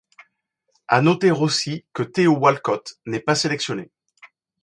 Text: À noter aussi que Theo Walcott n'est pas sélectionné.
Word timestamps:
À 0.87 1.03
noter 1.03 1.29
aussi 1.29 1.85
que 1.93 2.01
Theo 2.01 2.35
Walcott 2.35 2.95
n'est 3.05 3.19
pas 3.19 3.35
sélectionné. 3.35 3.91